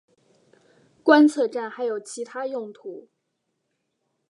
[1.03, 3.07] 观测站还有其它用途。